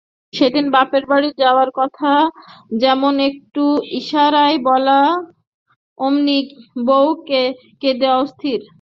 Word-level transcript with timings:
সেদিন 0.33 0.65
বাপের 0.75 1.03
বাড়ি 1.11 1.29
যাবার 1.41 1.69
কথা 1.79 2.11
যেমন 2.81 3.13
একটু 3.29 3.63
ইশারায় 3.99 4.57
বলা 4.69 4.99
অমনি 5.97 6.37
বউ 6.87 7.07
কেঁদে 7.81 8.09
অস্থির। 8.21 8.61